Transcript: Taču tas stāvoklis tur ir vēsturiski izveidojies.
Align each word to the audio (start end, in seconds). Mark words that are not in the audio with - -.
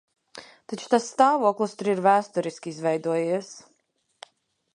Taču 0.71 0.87
tas 0.93 1.05
stāvoklis 1.09 1.77
tur 1.81 1.91
ir 1.95 2.01
vēsturiski 2.07 2.73
izveidojies. 2.75 3.53